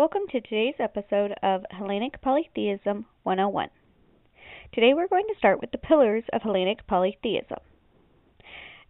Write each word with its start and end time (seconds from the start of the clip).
Welcome 0.00 0.22
to 0.30 0.40
today's 0.40 0.76
episode 0.78 1.34
of 1.42 1.66
Hellenic 1.70 2.22
Polytheism 2.22 3.04
101. 3.24 3.68
Today 4.72 4.94
we're 4.94 5.08
going 5.08 5.26
to 5.28 5.38
start 5.38 5.60
with 5.60 5.72
the 5.72 5.76
pillars 5.76 6.24
of 6.32 6.40
Hellenic 6.40 6.86
polytheism. 6.86 7.58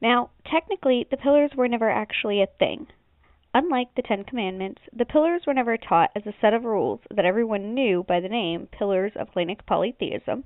Now, 0.01 0.31
technically, 0.49 1.09
the 1.11 1.17
pillars 1.17 1.51
were 1.57 1.67
never 1.67 1.91
actually 1.91 2.41
a 2.41 2.47
thing. 2.61 2.87
Unlike 3.53 3.89
the 3.97 4.03
Ten 4.03 4.23
Commandments, 4.23 4.83
the 4.97 5.05
pillars 5.05 5.43
were 5.49 5.53
never 5.53 5.77
taught 5.77 6.11
as 6.15 6.27
a 6.27 6.35
set 6.41 6.55
of 6.55 6.63
rules 6.63 7.01
that 7.13 7.25
everyone 7.25 7.75
knew 7.75 8.05
by 8.05 8.21
the 8.21 8.29
name 8.29 8.69
Pillars 8.71 9.11
of 9.17 9.31
Hellenic 9.35 9.67
Polytheism 9.67 10.45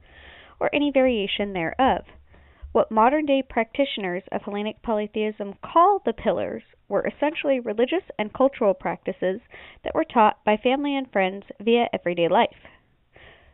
or 0.61 0.75
any 0.75 0.91
variation 0.91 1.53
thereof. 1.53 2.05
What 2.75 2.91
modern 2.91 3.25
day 3.25 3.41
practitioners 3.41 4.25
of 4.33 4.43
Hellenic 4.43 4.83
polytheism 4.83 5.55
call 5.63 6.01
the 6.05 6.13
pillars 6.13 6.65
were 6.89 7.07
essentially 7.07 7.61
religious 7.61 8.03
and 8.19 8.33
cultural 8.33 8.75
practices 8.75 9.41
that 9.85 9.95
were 9.95 10.03
taught 10.03 10.43
by 10.43 10.57
family 10.57 10.97
and 10.97 11.09
friends 11.13 11.45
via 11.61 11.89
everyday 11.93 12.27
life. 12.27 12.67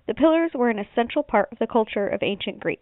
The 0.07 0.15
pillars 0.15 0.53
were 0.55 0.71
an 0.71 0.79
essential 0.79 1.23
part 1.23 1.53
of 1.53 1.59
the 1.59 1.67
culture 1.67 2.09
of 2.09 2.23
ancient 2.23 2.61
Greece, 2.61 2.79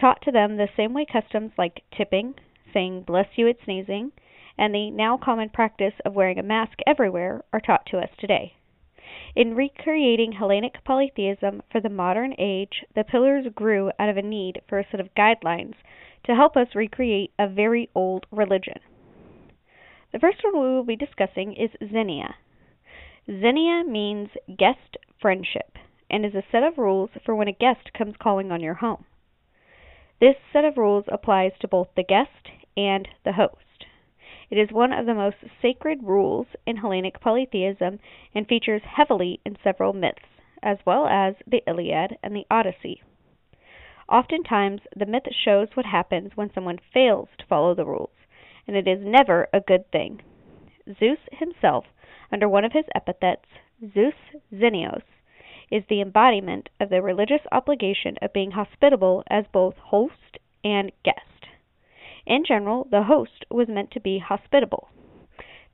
taught 0.00 0.22
to 0.22 0.32
them 0.32 0.56
the 0.56 0.70
same 0.74 0.94
way 0.94 1.04
customs 1.04 1.52
like 1.58 1.82
tipping, 1.94 2.34
saying 2.72 3.02
bless 3.02 3.28
you 3.36 3.46
at 3.46 3.60
sneezing, 3.62 4.12
and 4.56 4.74
the 4.74 4.90
now 4.90 5.18
common 5.18 5.50
practice 5.50 6.00
of 6.06 6.14
wearing 6.14 6.38
a 6.38 6.42
mask 6.42 6.78
everywhere 6.86 7.44
are 7.52 7.60
taught 7.60 7.84
to 7.90 7.98
us 7.98 8.08
today. 8.16 8.54
In 9.34 9.54
recreating 9.54 10.32
Hellenic 10.32 10.84
polytheism 10.84 11.62
for 11.70 11.80
the 11.80 11.88
modern 11.88 12.34
age, 12.38 12.84
the 12.94 13.02
pillars 13.02 13.46
grew 13.54 13.90
out 13.98 14.10
of 14.10 14.18
a 14.18 14.22
need 14.22 14.60
for 14.68 14.78
a 14.78 14.86
set 14.90 15.00
of 15.00 15.14
guidelines 15.14 15.74
to 16.24 16.34
help 16.34 16.54
us 16.54 16.74
recreate 16.74 17.32
a 17.38 17.48
very 17.48 17.88
old 17.94 18.26
religion. 18.30 18.78
The 20.12 20.18
first 20.18 20.44
one 20.44 20.60
we 20.60 20.68
will 20.68 20.84
be 20.84 20.96
discussing 20.96 21.54
is 21.54 21.70
Xenia. 21.80 22.34
Xenia 23.26 23.84
means 23.84 24.28
guest 24.58 24.98
friendship 25.18 25.78
and 26.10 26.26
is 26.26 26.34
a 26.34 26.44
set 26.52 26.62
of 26.62 26.76
rules 26.76 27.08
for 27.24 27.34
when 27.34 27.48
a 27.48 27.52
guest 27.52 27.94
comes 27.96 28.16
calling 28.22 28.52
on 28.52 28.60
your 28.60 28.74
home. 28.74 29.06
This 30.20 30.36
set 30.52 30.66
of 30.66 30.76
rules 30.76 31.06
applies 31.10 31.52
to 31.60 31.68
both 31.68 31.88
the 31.96 32.04
guest 32.04 32.50
and 32.76 33.08
the 33.24 33.32
host. 33.32 33.71
It 34.52 34.58
is 34.58 34.70
one 34.70 34.92
of 34.92 35.06
the 35.06 35.14
most 35.14 35.38
sacred 35.62 36.02
rules 36.02 36.46
in 36.66 36.76
Hellenic 36.76 37.20
polytheism 37.20 37.98
and 38.34 38.46
features 38.46 38.82
heavily 38.84 39.40
in 39.46 39.56
several 39.64 39.94
myths, 39.94 40.28
as 40.62 40.76
well 40.84 41.06
as 41.06 41.36
the 41.46 41.62
Iliad 41.66 42.18
and 42.22 42.36
the 42.36 42.46
Odyssey. 42.50 43.02
Oftentimes, 44.10 44.82
the 44.94 45.06
myth 45.06 45.26
shows 45.32 45.68
what 45.72 45.86
happens 45.86 46.36
when 46.36 46.52
someone 46.52 46.78
fails 46.92 47.30
to 47.38 47.46
follow 47.46 47.74
the 47.74 47.86
rules 47.86 48.10
and 48.66 48.76
it 48.76 48.86
is 48.86 49.00
never 49.02 49.48
a 49.54 49.60
good 49.60 49.90
thing. 49.90 50.20
Zeus 50.98 51.18
himself, 51.32 51.86
under 52.30 52.46
one 52.46 52.66
of 52.66 52.72
his 52.72 52.84
epithets, 52.94 53.46
Zeus 53.94 54.14
Xenios, 54.52 55.02
is 55.70 55.84
the 55.88 56.02
embodiment 56.02 56.68
of 56.78 56.90
the 56.90 57.00
religious 57.00 57.40
obligation 57.50 58.18
of 58.20 58.34
being 58.34 58.50
hospitable 58.50 59.24
as 59.28 59.46
both 59.50 59.78
host 59.78 60.36
and 60.62 60.92
guest. 61.04 61.31
In 62.26 62.44
general, 62.44 62.86
the 62.90 63.04
host 63.04 63.44
was 63.50 63.68
meant 63.68 63.90
to 63.92 64.00
be 64.00 64.18
hospitable. 64.18 64.88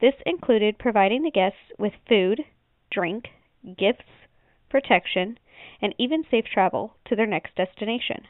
This 0.01 0.15
included 0.25 0.79
providing 0.79 1.23
the 1.23 1.31
guests 1.31 1.73
with 1.79 1.93
food, 2.09 2.45
drink, 2.91 3.29
gifts, 3.77 4.09
protection, 4.69 5.39
and 5.83 5.95
even 5.99 6.25
safe 6.31 6.45
travel 6.47 6.97
to 7.07 7.17
their 7.17 7.27
next 7.27 7.55
destination. 7.55 8.27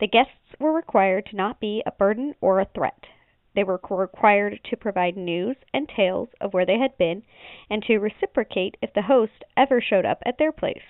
The 0.00 0.08
guests 0.08 0.56
were 0.58 0.72
required 0.72 1.26
to 1.26 1.36
not 1.36 1.60
be 1.60 1.82
a 1.86 1.92
burden 1.92 2.34
or 2.40 2.60
a 2.60 2.64
threat. 2.74 3.06
They 3.54 3.64
were 3.64 3.80
required 3.90 4.60
to 4.64 4.76
provide 4.76 5.16
news 5.16 5.56
and 5.72 5.88
tales 5.88 6.28
of 6.40 6.54
where 6.54 6.66
they 6.66 6.78
had 6.78 6.96
been, 6.96 7.22
and 7.68 7.82
to 7.84 7.98
reciprocate 7.98 8.76
if 8.80 8.92
the 8.92 9.02
host 9.02 9.44
ever 9.56 9.80
showed 9.80 10.04
up 10.04 10.22
at 10.24 10.38
their 10.38 10.52
place. 10.52 10.82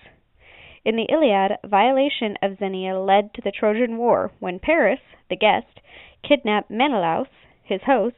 In 0.85 0.97
the 0.97 1.09
Iliad, 1.11 1.59
violation 1.65 2.39
of 2.41 2.59
Xenia 2.59 2.99
led 2.99 3.35
to 3.35 3.43
the 3.43 3.51
Trojan 3.51 3.99
War 3.99 4.31
when 4.39 4.59
Paris, 4.59 5.01
the 5.29 5.37
guest, 5.37 5.81
kidnapped 6.23 6.71
Menelaus, 6.71 7.29
his 7.63 7.83
host's, 7.83 8.17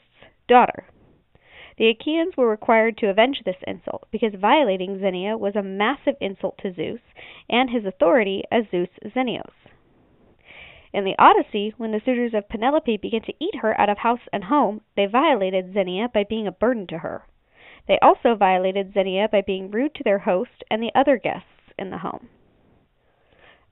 daughter. 0.48 0.86
The 1.78 1.88
Achaeans 1.88 2.36
were 2.36 2.48
required 2.48 2.98
to 2.98 3.08
avenge 3.08 3.42
this 3.44 3.56
insult 3.66 4.06
because 4.10 4.34
violating 4.34 4.98
Xenia 5.00 5.36
was 5.38 5.56
a 5.56 5.62
massive 5.62 6.16
insult 6.20 6.58
to 6.58 6.72
Zeus 6.72 7.00
and 7.48 7.70
his 7.70 7.86
authority 7.86 8.44
as 8.50 8.64
Zeus 8.70 8.90
Xenios. 9.04 9.52
In 10.92 11.04
the 11.04 11.16
Odyssey, 11.18 11.72
when 11.78 11.92
the 11.92 12.00
suitors 12.04 12.34
of 12.34 12.48
Penelope 12.50 12.98
began 12.98 13.22
to 13.22 13.34
eat 13.40 13.56
her 13.62 13.80
out 13.80 13.88
of 13.88 13.98
house 13.98 14.28
and 14.32 14.44
home, 14.44 14.82
they 14.94 15.06
violated 15.06 15.72
Xenia 15.72 16.08
by 16.08 16.24
being 16.24 16.46
a 16.46 16.52
burden 16.52 16.86
to 16.88 16.98
her. 16.98 17.24
They 17.88 17.98
also 18.00 18.34
violated 18.34 18.92
Xenia 18.92 19.28
by 19.28 19.40
being 19.40 19.70
rude 19.70 19.94
to 19.94 20.04
their 20.04 20.20
host 20.20 20.62
and 20.70 20.82
the 20.82 20.92
other 20.94 21.16
guests 21.16 21.72
in 21.78 21.90
the 21.90 21.98
home. 21.98 22.28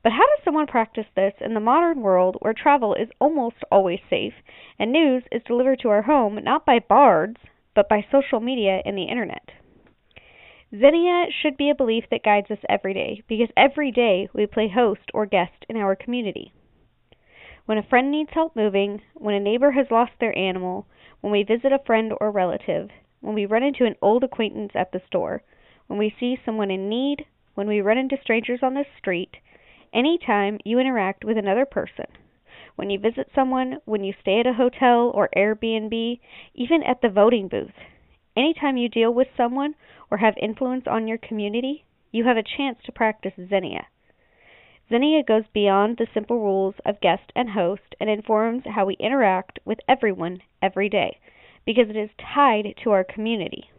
But 0.03 0.13
how 0.13 0.27
does 0.27 0.45
someone 0.45 0.67
practice 0.67 1.07
this 1.15 1.35
in 1.41 1.55
the 1.55 1.61
modern 1.61 2.01
world 2.01 2.37
where 2.41 2.55
travel 2.55 2.95
is 2.95 3.09
almost 3.21 3.57
always 3.71 4.01
safe 4.09 4.35
and 4.79 4.93
news 4.93 5.25
is 5.31 5.43
delivered 5.43 5.81
to 5.81 5.91
our 5.91 6.03
home 6.03 6.39
not 6.43 6.65
by 6.65 6.79
bards, 6.79 7.37
but 7.75 7.89
by 7.89 8.05
social 8.11 8.41
media 8.41 8.81
and 8.85 8.97
the 8.97 9.05
internet? 9.05 9.51
Xenia 10.71 11.27
should 11.31 11.57
be 11.57 11.71
a 11.71 11.75
belief 11.75 12.05
that 12.11 12.23
guides 12.23 12.51
us 12.51 12.65
every 12.69 12.95
day 12.95 13.23
because 13.29 13.51
every 13.57 13.91
day 13.91 14.29
we 14.33 14.47
play 14.47 14.69
host 14.69 15.11
or 15.13 15.27
guest 15.27 15.67
in 15.69 15.77
our 15.77 15.95
community 15.97 16.53
when 17.71 17.79
a 17.79 17.83
friend 17.85 18.11
needs 18.11 18.31
help 18.33 18.57
moving, 18.57 19.01
when 19.15 19.33
a 19.33 19.39
neighbor 19.39 19.71
has 19.71 19.93
lost 19.93 20.11
their 20.19 20.37
animal, 20.37 20.89
when 21.21 21.31
we 21.31 21.45
visit 21.45 21.71
a 21.73 21.79
friend 21.87 22.13
or 22.21 22.29
relative, 22.33 22.91
when 23.21 23.33
we 23.33 23.47
run 23.47 23.63
into 23.63 23.85
an 23.85 23.95
old 24.03 24.25
acquaintance 24.25 24.73
at 24.75 24.91
the 24.91 25.01
store, 25.07 25.41
when 25.87 25.97
we 25.97 26.13
see 26.19 26.37
someone 26.45 26.73
in 26.73 26.89
need, 26.89 27.25
when 27.55 27.69
we 27.69 27.81
run 27.81 27.97
into 27.97 28.17
strangers 28.21 28.59
on 28.61 28.75
the 28.75 28.85
street, 28.99 29.37
any 29.93 30.19
time 30.19 30.59
you 30.65 30.79
interact 30.79 31.25
with 31.25 31.37
another 31.37 31.67
person. 31.67 32.07
When 32.77 32.91
you 32.91 32.99
visit 32.99 33.31
someone, 33.35 33.79
when 33.85 34.05
you 34.05 34.15
stay 34.21 34.41
at 34.41 34.47
a 34.47 34.55
hotel 34.55 35.11
or 35.15 35.29
Airbnb, 35.37 36.21
even 36.55 36.83
at 36.83 37.03
the 37.03 37.09
voting 37.09 37.49
booth. 37.49 37.75
Anytime 38.37 38.77
you 38.77 38.89
deal 38.89 39.13
with 39.13 39.29
someone 39.37 39.75
or 40.11 40.19
have 40.19 40.37
influence 40.41 40.87
on 40.87 41.09
your 41.09 41.19
community, 41.19 41.85
you 42.13 42.25
have 42.25 42.37
a 42.37 42.43
chance 42.43 42.79
to 42.85 42.93
practice 42.93 43.35
Xenia. 43.37 43.87
Xenia 44.89 45.23
goes 45.23 45.45
beyond 45.53 45.97
the 45.97 46.07
simple 46.13 46.39
rules 46.41 46.75
of 46.85 47.01
guest 47.01 47.33
and 47.37 47.51
host 47.51 47.95
and 48.01 48.11
informs 48.11 48.65
how 48.67 48.87
we 48.87 48.97
interact 48.99 49.59
with 49.65 49.79
everyone 49.87 50.43
every 50.61 50.89
day 50.89 51.19
because 51.65 51.89
it 51.89 51.97
is 51.97 52.11
tied 52.35 52.75
to 52.83 52.91
our 52.91 53.05
community, 53.05 53.71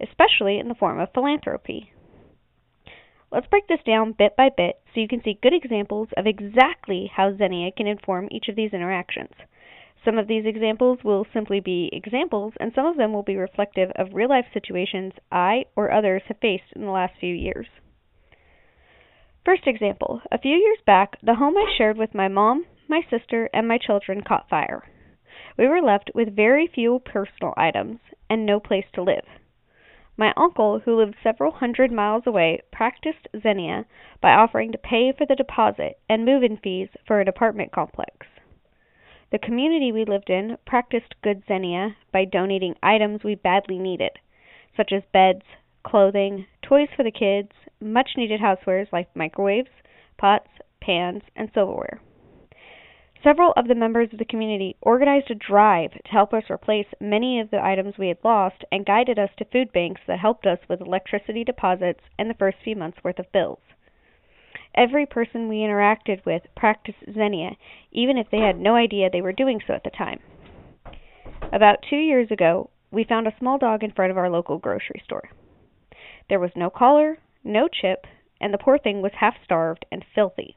especially 0.00 0.58
in 0.58 0.68
the 0.68 0.74
form 0.74 0.98
of 0.98 1.12
philanthropy. 1.12 1.92
Let's 3.30 3.46
break 3.48 3.66
this 3.66 3.82
down 3.84 4.12
bit 4.12 4.36
by 4.36 4.48
bit 4.48 4.80
so 4.86 5.00
you 5.00 5.08
can 5.08 5.22
see 5.22 5.38
good 5.42 5.52
examples 5.52 6.08
of 6.16 6.26
exactly 6.26 7.10
how 7.14 7.36
Xenia 7.36 7.72
can 7.72 7.86
inform 7.86 8.28
each 8.30 8.48
of 8.48 8.56
these 8.56 8.72
interactions. 8.72 9.32
Some 10.02 10.16
of 10.16 10.28
these 10.28 10.46
examples 10.46 11.04
will 11.04 11.26
simply 11.34 11.60
be 11.60 11.90
examples, 11.92 12.54
and 12.58 12.72
some 12.72 12.86
of 12.86 12.96
them 12.96 13.12
will 13.12 13.22
be 13.22 13.36
reflective 13.36 13.90
of 13.96 14.14
real 14.14 14.30
life 14.30 14.46
situations 14.54 15.12
I 15.30 15.66
or 15.76 15.92
others 15.92 16.22
have 16.28 16.38
faced 16.38 16.72
in 16.74 16.82
the 16.82 16.90
last 16.90 17.18
few 17.20 17.34
years. 17.34 17.66
First 19.44 19.66
example: 19.66 20.22
A 20.32 20.38
few 20.38 20.56
years 20.56 20.78
back 20.86 21.20
the 21.20 21.34
home 21.34 21.58
I 21.58 21.74
shared 21.76 21.98
with 21.98 22.14
my 22.14 22.28
mom, 22.28 22.64
my 22.88 23.02
sister, 23.10 23.50
and 23.52 23.68
my 23.68 23.76
children 23.76 24.22
caught 24.22 24.48
fire. 24.48 24.84
We 25.58 25.66
were 25.66 25.82
left 25.82 26.12
with 26.14 26.34
very 26.34 26.66
few 26.66 27.00
personal 27.00 27.52
items, 27.58 28.00
and 28.30 28.46
no 28.46 28.58
place 28.58 28.86
to 28.94 29.02
live. 29.02 29.26
My 30.18 30.34
uncle, 30.36 30.80
who 30.80 30.96
lived 30.96 31.14
several 31.22 31.52
hundred 31.52 31.92
miles 31.92 32.24
away, 32.26 32.60
practiced 32.72 33.28
Xenia 33.40 33.86
by 34.20 34.32
offering 34.32 34.72
to 34.72 34.78
pay 34.78 35.12
for 35.12 35.24
the 35.24 35.36
deposit 35.36 36.00
and 36.08 36.24
move 36.24 36.42
in 36.42 36.56
fees 36.56 36.88
for 37.06 37.20
an 37.20 37.28
apartment 37.28 37.70
complex. 37.70 38.26
The 39.30 39.38
community 39.38 39.92
we 39.92 40.04
lived 40.04 40.28
in 40.28 40.58
practiced 40.66 41.14
good 41.22 41.44
Xenia 41.46 41.94
by 42.12 42.24
donating 42.24 42.74
items 42.82 43.22
we 43.22 43.36
badly 43.36 43.78
needed, 43.78 44.18
such 44.76 44.90
as 44.92 45.04
beds, 45.12 45.44
clothing, 45.84 46.46
toys 46.62 46.88
for 46.96 47.04
the 47.04 47.12
kids, 47.12 47.52
much 47.80 48.16
needed 48.16 48.40
housewares 48.40 48.92
like 48.92 49.14
microwaves, 49.14 49.70
pots, 50.16 50.50
pans, 50.80 51.22
and 51.36 51.48
silverware. 51.54 52.00
Several 53.24 53.52
of 53.56 53.66
the 53.66 53.74
members 53.74 54.12
of 54.12 54.20
the 54.20 54.24
community 54.24 54.76
organized 54.80 55.28
a 55.30 55.34
drive 55.34 55.90
to 55.92 56.10
help 56.10 56.32
us 56.32 56.44
replace 56.48 56.86
many 57.00 57.40
of 57.40 57.50
the 57.50 57.62
items 57.62 57.98
we 57.98 58.08
had 58.08 58.18
lost 58.22 58.64
and 58.70 58.86
guided 58.86 59.18
us 59.18 59.30
to 59.38 59.44
food 59.44 59.72
banks 59.72 60.00
that 60.06 60.20
helped 60.20 60.46
us 60.46 60.60
with 60.68 60.80
electricity 60.80 61.42
deposits 61.42 62.00
and 62.16 62.30
the 62.30 62.34
first 62.34 62.58
few 62.62 62.76
months' 62.76 63.02
worth 63.02 63.18
of 63.18 63.32
bills. 63.32 63.58
Every 64.72 65.04
person 65.04 65.48
we 65.48 65.58
interacted 65.58 66.24
with 66.24 66.42
practiced 66.56 66.98
Xenia, 67.12 67.56
even 67.90 68.16
if 68.16 68.30
they 68.30 68.38
had 68.38 68.60
no 68.60 68.76
idea 68.76 69.10
they 69.10 69.22
were 69.22 69.32
doing 69.32 69.60
so 69.66 69.74
at 69.74 69.82
the 69.82 69.90
time. 69.90 70.20
About 71.52 71.82
two 71.90 71.96
years 71.96 72.30
ago, 72.30 72.70
we 72.92 73.02
found 73.02 73.26
a 73.26 73.36
small 73.40 73.58
dog 73.58 73.82
in 73.82 73.90
front 73.90 74.12
of 74.12 74.18
our 74.18 74.30
local 74.30 74.58
grocery 74.58 75.02
store. 75.04 75.30
There 76.28 76.38
was 76.38 76.52
no 76.54 76.70
collar, 76.70 77.18
no 77.42 77.66
chip, 77.66 78.06
and 78.40 78.54
the 78.54 78.58
poor 78.58 78.78
thing 78.78 79.02
was 79.02 79.12
half 79.18 79.34
starved 79.42 79.86
and 79.90 80.04
filthy. 80.14 80.56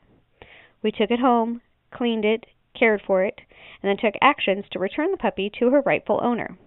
We 0.84 0.92
took 0.92 1.10
it 1.10 1.20
home, 1.20 1.62
cleaned 1.92 2.26
it, 2.26 2.46
cared 2.78 3.02
for 3.06 3.24
it, 3.24 3.40
and 3.82 3.90
then 3.90 3.98
took 3.98 4.16
actions 4.22 4.66
to 4.72 4.80
return 4.80 5.12
the 5.12 5.18
puppy 5.18 5.52
to 5.60 5.70
her 5.70 5.82
rightful 5.82 6.20
owner. 6.24 6.58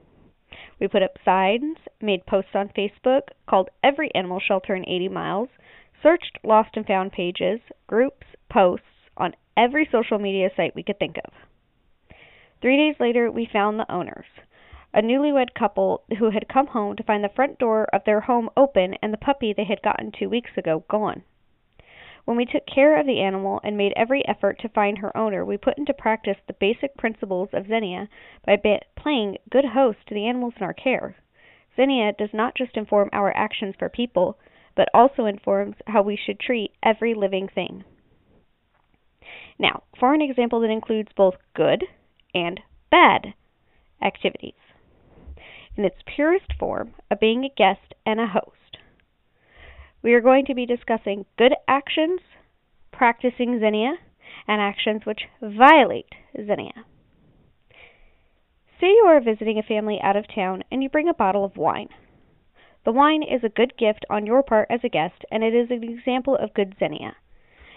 We 0.79 0.89
put 0.89 1.03
up 1.03 1.19
signs, 1.25 1.79
made 2.01 2.27
posts 2.27 2.55
on 2.55 2.69
Facebook, 2.77 3.29
called 3.49 3.71
every 3.83 4.15
animal 4.15 4.41
shelter 4.41 4.75
in 4.75 4.89
80 4.89 5.09
miles, 5.09 5.49
searched 6.03 6.39
lost 6.45 6.77
and 6.77 6.87
found 6.87 7.13
pages, 7.13 7.61
groups, 7.87 8.27
posts 8.51 8.87
on 9.17 9.35
every 9.57 9.89
social 9.91 10.19
media 10.19 10.51
site 10.57 10.75
we 10.75 10.83
could 10.83 10.99
think 10.99 11.17
of. 11.25 11.33
Three 12.61 12.77
days 12.77 13.01
later, 13.01 13.31
we 13.31 13.49
found 13.53 13.79
the 13.79 13.91
owners 13.93 14.27
a 14.95 15.03
newlywed 15.03 15.53
couple 15.59 16.05
who 16.19 16.31
had 16.31 16.49
come 16.49 16.69
home 16.69 16.95
to 16.95 17.03
find 17.03 17.25
the 17.25 17.29
front 17.35 17.59
door 17.59 17.89
of 17.93 18.05
their 18.07 18.21
home 18.21 18.49
open 18.57 18.95
and 19.03 19.13
the 19.13 19.19
puppy 19.19 19.53
they 19.53 19.65
had 19.65 19.83
gotten 19.83 20.13
two 20.13 20.29
weeks 20.29 20.53
ago 20.57 20.85
gone. 20.89 21.23
When 22.25 22.37
we 22.37 22.47
took 22.47 22.67
care 22.67 22.99
of 22.99 23.07
the 23.07 23.21
animal 23.21 23.61
and 23.63 23.77
made 23.77 23.93
every 23.97 24.27
effort 24.27 24.59
to 24.61 24.69
find 24.71 24.99
her 24.99 25.17
owner, 25.17 25.45
we 25.45 25.59
put 25.59 25.77
into 25.77 25.93
practice 25.93 26.39
the 26.47 26.55
basic 26.55 26.97
principles 26.97 27.51
of 27.53 27.67
Xenia 27.67 28.09
by 28.47 28.57
playing 28.97 29.39
good 29.51 29.67
host 29.67 29.99
to 30.07 30.15
the 30.15 30.27
animals 30.27 30.55
in 30.57 30.63
our 30.63 30.73
care. 30.73 31.17
Xenia 31.77 32.13
does 32.13 32.33
not 32.33 32.55
just 32.55 32.77
inform 32.77 33.11
our 33.13 33.37
actions 33.37 33.75
for 33.79 33.89
people, 33.89 34.39
but 34.75 34.89
also 34.95 35.27
informs 35.27 35.77
how 35.87 36.03
we 36.03 36.17
should 36.17 36.41
treat 36.41 36.73
every 36.83 37.15
living 37.15 37.49
thing. 37.49 37.85
Now, 39.59 39.83
for 39.99 40.15
an 40.15 40.23
example 40.23 40.61
that 40.61 40.71
includes 40.71 41.11
both 41.15 41.35
good 41.55 41.85
and 42.35 42.61
bad 42.91 43.35
activities 44.03 44.55
in 45.77 45.85
its 45.85 45.97
purest 46.07 46.53
form 46.59 46.95
of 47.11 47.21
being 47.21 47.45
a 47.45 47.49
guest 47.49 47.95
and 48.07 48.21
a 48.21 48.27
host. 48.27 48.64
We 50.05 50.13
are 50.13 50.21
going 50.21 50.45
to 50.47 50.55
be 50.55 50.67
discussing 50.67 51.25
good 51.39 51.55
actions, 51.67 52.21
practicing 52.93 53.59
Xenia, 53.59 53.95
and 54.47 54.61
actions 54.61 55.01
which 55.07 55.23
violate 55.41 56.13
Xenia. 56.37 56.85
Say 58.79 58.89
you 58.89 59.05
are 59.07 59.23
visiting 59.23 59.59
a 59.59 59.63
family 59.63 59.99
out 60.03 60.15
of 60.15 60.27
town 60.33 60.63
and 60.71 60.83
you 60.83 60.91
bring 60.91 61.09
a 61.09 61.15
bottle 61.15 61.43
of 61.43 61.57
wine. 61.57 61.89
The 62.85 62.93
wine 62.93 63.23
is 63.23 63.43
a 63.43 63.49
good 63.49 63.79
gift 63.79 64.05
on 64.11 64.27
your 64.27 64.43
part 64.43 64.67
as 64.69 64.81
a 64.85 64.91
guest, 64.91 65.25
and 65.31 65.43
it 65.43 65.55
is 65.55 65.71
an 65.71 65.83
example 65.83 66.37
of 66.37 66.53
good 66.53 66.75
Xenia. 66.79 67.17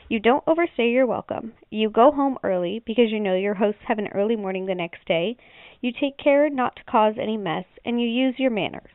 You 0.09 0.19
don't 0.19 0.43
overstay 0.45 0.89
your 0.89 1.05
welcome. 1.05 1.53
You 1.69 1.89
go 1.89 2.11
home 2.11 2.37
early 2.43 2.83
because 2.85 3.09
you 3.09 3.21
know 3.21 3.35
your 3.35 3.53
hosts 3.53 3.83
have 3.87 3.99
an 3.99 4.09
early 4.13 4.35
morning 4.35 4.65
the 4.65 4.75
next 4.75 5.05
day. 5.07 5.37
You 5.79 5.93
take 5.93 6.17
care 6.17 6.49
not 6.49 6.75
to 6.75 6.83
cause 6.83 7.15
any 7.17 7.37
mess, 7.37 7.63
and 7.85 8.01
you 8.01 8.07
use 8.07 8.35
your 8.37 8.51
manners. 8.51 8.91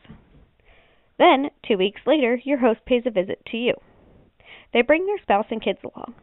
Then, 1.18 1.48
two 1.66 1.78
weeks 1.78 2.00
later, 2.06 2.40
your 2.44 2.58
host 2.58 2.84
pays 2.84 3.02
a 3.06 3.10
visit 3.10 3.44
to 3.46 3.56
you. 3.56 3.74
They 4.72 4.82
bring 4.82 5.06
their 5.06 5.18
spouse 5.22 5.46
and 5.50 5.62
kids 5.62 5.80
along. 5.84 6.14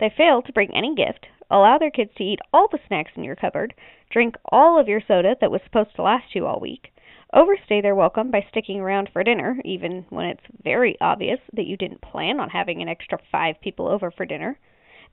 They 0.00 0.10
fail 0.16 0.42
to 0.42 0.52
bring 0.52 0.74
any 0.74 0.94
gift, 0.94 1.26
allow 1.50 1.78
their 1.78 1.90
kids 1.90 2.12
to 2.16 2.24
eat 2.24 2.40
all 2.52 2.68
the 2.68 2.78
snacks 2.86 3.12
in 3.16 3.24
your 3.24 3.36
cupboard, 3.36 3.74
drink 4.10 4.36
all 4.44 4.78
of 4.78 4.88
your 4.88 5.00
soda 5.00 5.36
that 5.40 5.50
was 5.50 5.60
supposed 5.64 5.94
to 5.96 6.02
last 6.02 6.34
you 6.34 6.46
all 6.46 6.60
week, 6.60 6.92
overstay 7.32 7.80
their 7.80 7.94
welcome 7.94 8.30
by 8.30 8.46
sticking 8.48 8.80
around 8.80 9.10
for 9.12 9.24
dinner, 9.24 9.60
even 9.64 10.06
when 10.10 10.26
it's 10.26 10.44
very 10.62 10.96
obvious 11.00 11.40
that 11.52 11.66
you 11.66 11.76
didn't 11.76 12.00
plan 12.00 12.38
on 12.40 12.50
having 12.50 12.80
an 12.80 12.88
extra 12.88 13.18
five 13.30 13.60
people 13.60 13.88
over 13.88 14.10
for 14.10 14.24
dinner. 14.24 14.58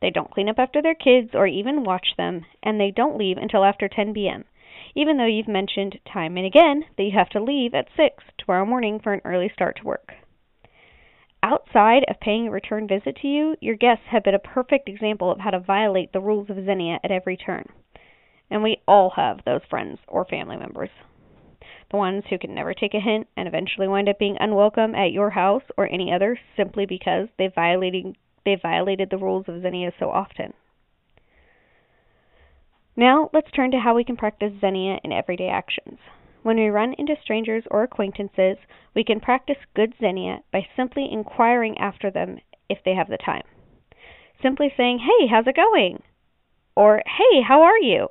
They 0.02 0.12
don't 0.12 0.32
clean 0.32 0.50
up 0.50 0.60
after 0.60 0.82
their 0.82 0.96
kids 0.96 1.32
or 1.34 1.48
even 1.48 1.84
watch 1.84 2.16
them, 2.18 2.46
and 2.62 2.80
they 2.80 2.92
don't 2.92 3.18
leave 3.18 3.38
until 3.38 3.64
after 3.64 3.88
10 3.88 4.14
p.m., 4.14 4.46
even 4.96 5.18
though 5.18 5.26
you've 5.26 5.48
mentioned 5.48 6.00
time 6.12 6.38
and 6.38 6.46
again 6.46 6.84
that 6.98 7.04
you 7.04 7.12
have 7.12 7.30
to 7.30 7.44
leave 7.44 7.74
at 7.74 7.88
6 7.96 8.24
tomorrow 8.38 8.66
morning 8.66 9.00
for 9.00 9.14
an 9.14 9.22
early 9.26 9.52
start 9.54 9.78
to 9.78 9.84
work. 9.84 10.14
Outside 11.44 12.06
of 12.08 12.20
paying 12.20 12.48
a 12.48 12.52
return 12.52 12.88
visit 12.88 13.18
to 13.18 13.28
you, 13.28 13.56
your 13.62 13.76
guests 13.76 14.06
have 14.10 14.24
been 14.24 14.34
a 14.34 14.40
perfect 14.40 14.90
example 14.90 15.32
of 15.32 15.40
how 15.40 15.52
to 15.52 15.60
violate 15.60 16.12
the 16.12 16.20
rules 16.20 16.50
of 16.50 16.66
Xenia 16.66 17.00
at 17.04 17.12
every 17.12 17.38
turn. 17.38 17.66
And 18.50 18.64
we 18.64 18.82
all 18.88 19.12
have 19.16 19.42
those 19.46 19.62
friends 19.70 20.00
or 20.08 20.26
family 20.26 20.58
members 20.58 20.90
the 21.92 21.98
ones 21.98 22.24
who 22.30 22.38
can 22.38 22.54
never 22.54 22.74
take 22.74 22.94
a 22.94 23.00
hint 23.00 23.28
and 23.38 23.48
eventually 23.48 23.88
wind 23.88 24.10
up 24.10 24.20
being 24.20 24.38
unwelcome 24.40 24.96
at 24.96 25.12
your 25.12 25.30
house 25.30 25.64
or 25.78 25.88
any 25.88 26.12
other 26.12 26.38
simply 26.58 26.86
because 26.86 27.28
they 27.38 27.48
violating 27.48 28.16
they 28.44 28.56
violated 28.62 29.10
the 29.10 29.18
rules 29.18 29.46
of 29.48 29.62
Xenia 29.62 29.92
so 29.98 30.10
often. 30.10 30.54
Now, 32.96 33.30
let's 33.34 33.52
turn 33.52 33.72
to 33.72 33.80
how 33.80 33.96
we 33.96 34.04
can 34.04 34.16
practice 34.16 34.54
Xenia 34.62 35.00
in 35.04 35.12
everyday 35.12 35.50
actions. 35.50 36.00
When 36.44 36.58
we 36.58 36.68
run 36.68 36.94
into 36.98 37.16
strangers 37.22 37.64
or 37.70 37.84
acquaintances, 37.84 38.58
we 38.94 39.04
can 39.04 39.20
practice 39.20 39.58
good 39.76 39.94
Xenia 40.00 40.40
by 40.52 40.68
simply 40.76 41.10
inquiring 41.12 41.78
after 41.78 42.10
them 42.10 42.40
if 42.70 42.80
they 42.86 42.96
have 42.96 43.10
the 43.10 43.18
time. 43.18 43.44
Simply 44.42 44.74
saying, 44.78 45.00
Hey, 45.00 45.28
how's 45.28 45.48
it 45.48 45.56
going? 45.56 46.04
Or, 46.76 47.02
Hey, 47.06 47.42
how 47.42 47.64
are 47.64 47.80
you? 47.80 48.10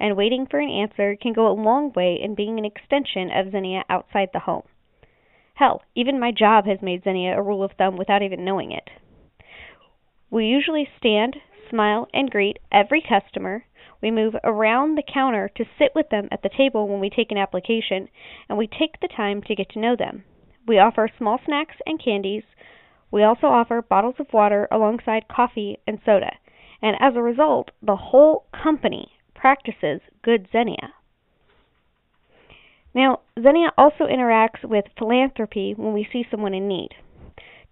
and 0.00 0.16
waiting 0.16 0.46
for 0.46 0.58
an 0.58 0.68
answer 0.68 1.16
can 1.16 1.32
go 1.32 1.46
a 1.46 1.60
long 1.60 1.92
way 1.94 2.18
in 2.20 2.34
being 2.34 2.58
an 2.58 2.64
extension 2.64 3.30
of 3.30 3.52
Xenia 3.52 3.84
outside 3.88 4.28
the 4.32 4.40
home. 4.40 4.64
Hell, 5.54 5.82
even 5.94 6.18
my 6.18 6.32
job 6.32 6.66
has 6.66 6.82
made 6.82 7.04
Xenia 7.04 7.38
a 7.38 7.42
rule 7.42 7.62
of 7.62 7.72
thumb 7.78 7.96
without 7.96 8.22
even 8.22 8.44
knowing 8.44 8.72
it. 8.72 8.90
We 10.30 10.46
usually 10.46 10.88
stand, 10.98 11.36
smile, 11.70 12.08
and 12.12 12.30
greet 12.30 12.58
every 12.72 13.00
customer. 13.00 13.64
We 14.04 14.10
move 14.10 14.34
around 14.44 14.96
the 14.98 15.02
counter 15.02 15.50
to 15.56 15.64
sit 15.78 15.92
with 15.94 16.10
them 16.10 16.28
at 16.30 16.42
the 16.42 16.50
table 16.54 16.86
when 16.86 17.00
we 17.00 17.08
take 17.08 17.30
an 17.30 17.38
application, 17.38 18.10
and 18.50 18.58
we 18.58 18.66
take 18.66 19.00
the 19.00 19.08
time 19.08 19.40
to 19.44 19.54
get 19.54 19.70
to 19.70 19.78
know 19.78 19.96
them. 19.96 20.24
We 20.68 20.78
offer 20.78 21.08
small 21.16 21.40
snacks 21.46 21.76
and 21.86 21.98
candies. 21.98 22.42
We 23.10 23.22
also 23.22 23.46
offer 23.46 23.80
bottles 23.80 24.16
of 24.18 24.26
water 24.30 24.68
alongside 24.70 25.26
coffee 25.26 25.78
and 25.86 26.00
soda. 26.04 26.32
And 26.82 26.98
as 27.00 27.16
a 27.16 27.22
result, 27.22 27.70
the 27.80 27.96
whole 27.96 28.44
company 28.62 29.10
practices 29.34 30.02
good 30.22 30.48
Xenia. 30.52 30.92
Now, 32.94 33.20
Xenia 33.42 33.72
also 33.78 34.04
interacts 34.04 34.64
with 34.64 34.84
philanthropy 34.98 35.72
when 35.78 35.94
we 35.94 36.06
see 36.12 36.26
someone 36.30 36.52
in 36.52 36.68
need. 36.68 36.90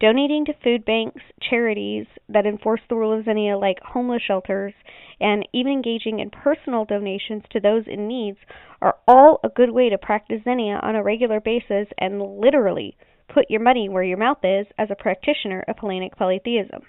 Donating 0.00 0.46
to 0.46 0.54
food 0.64 0.84
banks, 0.84 1.20
charities 1.40 2.06
that 2.28 2.46
enforce 2.46 2.80
the 2.88 2.96
rule 2.96 3.16
of 3.16 3.24
Xenia, 3.24 3.56
like 3.56 3.78
homeless 3.84 4.22
shelters, 4.26 4.72
and 5.22 5.48
even 5.52 5.72
engaging 5.72 6.18
in 6.18 6.30
personal 6.30 6.84
donations 6.84 7.44
to 7.50 7.60
those 7.60 7.84
in 7.86 8.08
need 8.08 8.36
are 8.82 8.96
all 9.06 9.38
a 9.44 9.48
good 9.48 9.70
way 9.70 9.88
to 9.88 9.96
practice 9.96 10.42
Xenia 10.42 10.80
on 10.82 10.96
a 10.96 11.02
regular 11.02 11.40
basis 11.40 11.86
and 11.96 12.20
literally 12.20 12.96
put 13.32 13.48
your 13.48 13.60
money 13.60 13.88
where 13.88 14.02
your 14.02 14.18
mouth 14.18 14.44
is 14.44 14.66
as 14.76 14.88
a 14.90 15.00
practitioner 15.00 15.64
of 15.68 15.76
Hellenic 15.78 16.16
polytheism. 16.16 16.82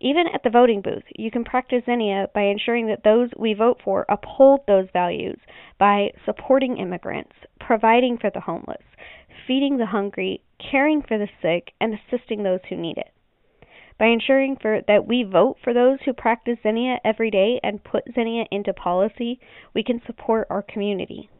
Even 0.00 0.24
at 0.34 0.42
the 0.42 0.50
voting 0.50 0.80
booth, 0.80 1.04
you 1.16 1.30
can 1.30 1.44
practice 1.44 1.84
Xenia 1.84 2.28
by 2.34 2.42
ensuring 2.42 2.86
that 2.86 3.04
those 3.04 3.28
we 3.38 3.54
vote 3.54 3.80
for 3.84 4.06
uphold 4.08 4.60
those 4.66 4.88
values 4.92 5.38
by 5.78 6.12
supporting 6.24 6.78
immigrants, 6.78 7.32
providing 7.60 8.16
for 8.18 8.30
the 8.30 8.40
homeless, 8.40 8.82
feeding 9.46 9.76
the 9.76 9.86
hungry, 9.86 10.42
caring 10.58 11.02
for 11.02 11.18
the 11.18 11.28
sick, 11.42 11.72
and 11.80 11.94
assisting 11.94 12.42
those 12.42 12.60
who 12.68 12.76
need 12.76 12.96
it. 12.96 13.12
By 13.98 14.06
ensuring 14.06 14.56
for, 14.60 14.80
that 14.88 15.06
we 15.06 15.22
vote 15.22 15.56
for 15.62 15.72
those 15.72 15.98
who 16.04 16.12
practice 16.12 16.58
Xenia 16.62 16.98
every 17.04 17.30
day 17.30 17.60
and 17.62 17.84
put 17.84 18.04
Xenia 18.12 18.44
into 18.50 18.72
policy, 18.72 19.38
we 19.72 19.84
can 19.84 20.02
support 20.06 20.48
our 20.50 20.62
community. 20.62 21.30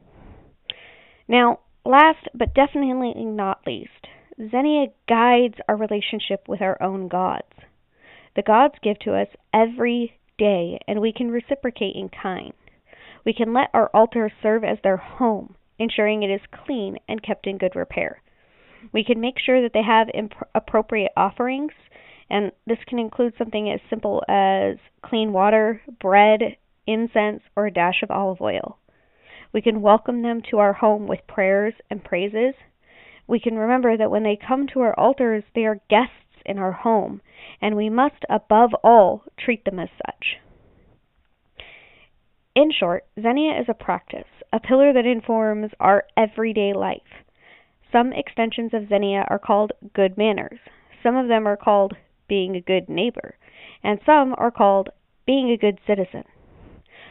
Now, 1.26 1.60
last 1.84 2.28
but 2.34 2.54
definitely 2.54 3.24
not 3.24 3.66
least, 3.66 4.06
Xenia 4.38 4.86
guides 5.08 5.56
our 5.68 5.76
relationship 5.76 6.48
with 6.48 6.62
our 6.62 6.80
own 6.82 7.08
gods. 7.08 7.52
The 8.36 8.42
gods 8.42 8.74
give 8.82 8.98
to 9.00 9.14
us 9.14 9.28
every 9.52 10.18
day, 10.38 10.78
and 10.86 11.00
we 11.00 11.12
can 11.12 11.30
reciprocate 11.30 11.94
in 11.94 12.08
kind. 12.08 12.52
We 13.24 13.32
can 13.32 13.52
let 13.52 13.70
our 13.72 13.90
altar 13.94 14.30
serve 14.42 14.64
as 14.64 14.78
their 14.82 14.96
home, 14.96 15.54
ensuring 15.78 16.22
it 16.22 16.30
is 16.30 16.40
clean 16.64 16.98
and 17.08 17.22
kept 17.22 17.46
in 17.46 17.58
good 17.58 17.74
repair. 17.74 18.22
We 18.92 19.04
can 19.04 19.20
make 19.20 19.38
sure 19.38 19.62
that 19.62 19.72
they 19.72 19.82
have 19.82 20.08
imp- 20.12 20.48
appropriate 20.54 21.12
offerings, 21.16 21.72
and 22.34 22.50
this 22.66 22.78
can 22.88 22.98
include 22.98 23.32
something 23.38 23.70
as 23.70 23.78
simple 23.88 24.20
as 24.28 24.74
clean 25.04 25.32
water, 25.32 25.80
bread, 26.00 26.40
incense, 26.84 27.42
or 27.54 27.68
a 27.68 27.72
dash 27.72 28.02
of 28.02 28.10
olive 28.10 28.40
oil. 28.40 28.76
We 29.52 29.62
can 29.62 29.80
welcome 29.80 30.22
them 30.22 30.42
to 30.50 30.58
our 30.58 30.72
home 30.72 31.06
with 31.06 31.20
prayers 31.28 31.74
and 31.88 32.02
praises. 32.02 32.54
We 33.28 33.38
can 33.38 33.54
remember 33.54 33.96
that 33.96 34.10
when 34.10 34.24
they 34.24 34.36
come 34.36 34.66
to 34.72 34.80
our 34.80 34.98
altars, 34.98 35.44
they 35.54 35.64
are 35.64 35.78
guests 35.88 36.42
in 36.44 36.58
our 36.58 36.72
home, 36.72 37.20
and 37.62 37.76
we 37.76 37.88
must 37.88 38.24
above 38.28 38.70
all 38.82 39.22
treat 39.38 39.64
them 39.64 39.78
as 39.78 39.90
such. 40.04 40.38
In 42.56 42.72
short, 42.76 43.04
Xenia 43.14 43.60
is 43.60 43.66
a 43.68 43.74
practice, 43.74 44.26
a 44.52 44.58
pillar 44.58 44.92
that 44.92 45.06
informs 45.06 45.70
our 45.78 46.02
everyday 46.16 46.72
life. 46.72 47.22
Some 47.92 48.12
extensions 48.12 48.74
of 48.74 48.88
Xenia 48.88 49.24
are 49.30 49.38
called 49.38 49.70
good 49.94 50.18
manners, 50.18 50.58
some 51.00 51.14
of 51.16 51.28
them 51.28 51.46
are 51.46 51.56
called 51.56 51.94
being 52.28 52.56
a 52.56 52.60
good 52.60 52.88
neighbor, 52.88 53.36
and 53.82 54.00
some 54.04 54.34
are 54.38 54.50
called 54.50 54.88
being 55.26 55.50
a 55.50 55.56
good 55.56 55.78
citizen. 55.86 56.24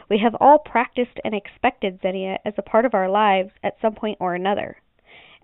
We 0.08 0.18
have 0.18 0.36
all 0.40 0.58
practiced 0.58 1.18
and 1.24 1.34
expected 1.34 2.00
Xenia 2.02 2.38
as 2.44 2.54
a 2.58 2.62
part 2.62 2.84
of 2.84 2.94
our 2.94 3.08
lives 3.08 3.52
at 3.62 3.80
some 3.80 3.94
point 3.94 4.18
or 4.20 4.34
another. 4.34 4.76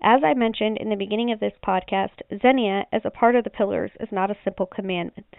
As 0.01 0.23
I 0.23 0.33
mentioned 0.33 0.77
in 0.77 0.89
the 0.89 0.95
beginning 0.95 1.31
of 1.31 1.39
this 1.39 1.53
podcast, 1.65 2.21
Xenia 2.41 2.85
as 2.91 3.01
a 3.05 3.11
part 3.11 3.35
of 3.35 3.43
the 3.43 3.49
pillars 3.49 3.91
is 3.99 4.11
not 4.11 4.31
a 4.31 4.37
simple 4.43 4.65
commandment. 4.65 5.35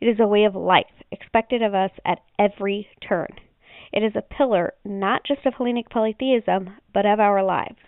It 0.00 0.06
is 0.06 0.20
a 0.20 0.26
way 0.26 0.44
of 0.44 0.54
life 0.54 1.02
expected 1.10 1.62
of 1.62 1.74
us 1.74 1.90
at 2.04 2.22
every 2.38 2.88
turn. 3.00 3.28
It 3.92 4.02
is 4.02 4.14
a 4.14 4.22
pillar 4.22 4.74
not 4.84 5.24
just 5.24 5.44
of 5.44 5.54
Hellenic 5.54 5.90
polytheism, 5.90 6.76
but 6.92 7.06
of 7.06 7.18
our 7.18 7.42
lives. 7.42 7.80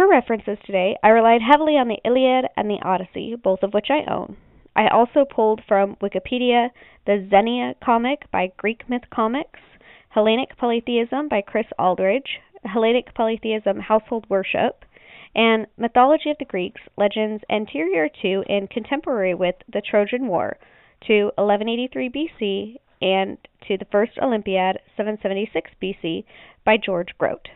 For 0.00 0.08
references 0.08 0.56
today, 0.64 0.96
I 1.02 1.10
relied 1.10 1.42
heavily 1.42 1.76
on 1.76 1.88
the 1.88 2.00
Iliad 2.06 2.46
and 2.56 2.70
the 2.70 2.80
Odyssey, 2.82 3.34
both 3.34 3.62
of 3.62 3.74
which 3.74 3.88
I 3.90 4.10
own. 4.10 4.38
I 4.74 4.88
also 4.88 5.26
pulled 5.26 5.60
from 5.68 5.96
Wikipedia 5.96 6.70
the 7.04 7.28
Xenia 7.28 7.74
comic 7.84 8.20
by 8.30 8.50
Greek 8.56 8.88
Myth 8.88 9.02
Comics, 9.10 9.60
Hellenic 10.08 10.56
Polytheism 10.56 11.28
by 11.28 11.42
Chris 11.42 11.66
Aldridge, 11.78 12.40
Hellenic 12.64 13.12
Polytheism 13.12 13.78
Household 13.78 14.24
Worship, 14.30 14.86
and 15.34 15.66
Mythology 15.76 16.30
of 16.30 16.38
the 16.38 16.46
Greeks, 16.46 16.80
Legends 16.96 17.44
anterior 17.50 18.08
to 18.22 18.42
and 18.48 18.70
contemporary 18.70 19.34
with 19.34 19.56
the 19.70 19.82
Trojan 19.82 20.28
War 20.28 20.56
to 21.08 21.24
1183 21.36 22.08
BC 22.08 22.76
and 23.02 23.36
to 23.68 23.76
the 23.76 23.86
First 23.92 24.12
Olympiad 24.22 24.78
776 24.96 25.70
BC 25.82 26.24
by 26.64 26.78
George 26.78 27.10
Grote. 27.18 27.50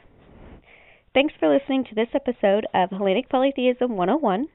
Thanks 1.14 1.34
for 1.38 1.48
listening 1.48 1.84
to 1.84 1.94
this 1.94 2.08
episode 2.12 2.66
of 2.74 2.90
Hellenic 2.90 3.28
Polytheism 3.28 3.96
101, 3.96 4.48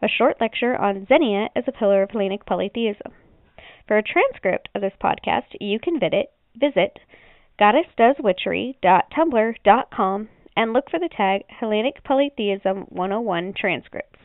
a 0.00 0.08
short 0.08 0.40
lecture 0.40 0.74
on 0.74 1.06
Xenia 1.06 1.50
as 1.54 1.64
a 1.66 1.72
pillar 1.72 2.02
of 2.02 2.10
Hellenic 2.10 2.46
polytheism. 2.46 3.12
For 3.86 3.98
a 3.98 4.02
transcript 4.02 4.70
of 4.74 4.80
this 4.80 4.94
podcast, 4.98 5.54
you 5.60 5.78
can 5.78 6.00
visit, 6.00 6.32
visit 6.58 7.00
goddessdoeswitchery.tumblr.com 7.60 10.28
and 10.56 10.72
look 10.72 10.90
for 10.90 10.98
the 10.98 11.10
tag 11.14 11.42
Hellenic 11.50 12.02
Polytheism 12.02 12.86
101 12.88 13.52
transcripts. 13.54 14.18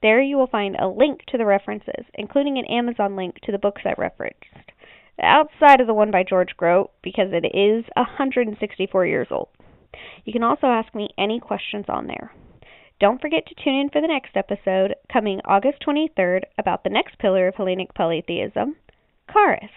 There 0.00 0.22
you 0.22 0.36
will 0.36 0.46
find 0.46 0.76
a 0.76 0.86
link 0.86 1.22
to 1.30 1.36
the 1.36 1.46
references, 1.46 2.04
including 2.14 2.58
an 2.58 2.66
Amazon 2.66 3.16
link 3.16 3.40
to 3.42 3.50
the 3.50 3.58
books 3.58 3.82
I 3.84 3.94
referenced, 3.98 4.44
outside 5.20 5.80
of 5.80 5.88
the 5.88 5.94
one 5.94 6.12
by 6.12 6.22
George 6.22 6.56
Grote 6.56 6.92
because 7.02 7.32
it 7.32 7.44
is 7.44 7.84
164 7.96 9.04
years 9.04 9.26
old. 9.32 9.48
You 10.24 10.32
can 10.32 10.42
also 10.42 10.66
ask 10.66 10.94
me 10.94 11.10
any 11.18 11.40
questions 11.40 11.86
on 11.88 12.06
there. 12.06 12.32
Don't 13.00 13.20
forget 13.20 13.46
to 13.46 13.54
tune 13.54 13.76
in 13.76 13.90
for 13.90 14.00
the 14.00 14.08
next 14.08 14.36
episode, 14.36 14.94
coming 15.12 15.40
August 15.44 15.78
23rd, 15.86 16.42
about 16.58 16.82
the 16.82 16.90
next 16.90 17.18
pillar 17.18 17.48
of 17.48 17.54
Hellenic 17.54 17.94
polytheism, 17.94 18.76
Charis. 19.32 19.70